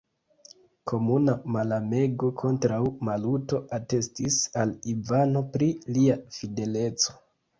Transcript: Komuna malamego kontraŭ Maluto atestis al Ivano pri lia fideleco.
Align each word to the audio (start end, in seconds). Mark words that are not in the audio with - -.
Komuna 0.91 1.33
malamego 1.55 2.29
kontraŭ 2.43 2.79
Maluto 3.09 3.59
atestis 3.79 4.39
al 4.63 4.73
Ivano 4.95 5.45
pri 5.57 5.71
lia 5.99 6.19
fideleco. 6.39 7.17